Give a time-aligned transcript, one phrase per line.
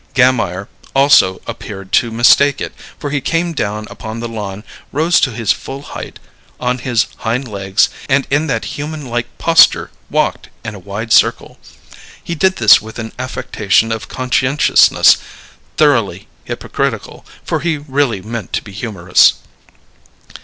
[0.15, 5.29] Gammire also appeared to mistake it, for he came down upon the lawn, rose to
[5.31, 6.17] his full height,
[6.59, 11.59] on his "hind legs," and in that humanlike posture "walked" in a wide circle.
[12.23, 15.17] He did this with an affectation of conscientiousness
[15.77, 19.33] thoroughly hypocritical; for he really meant to be humorous.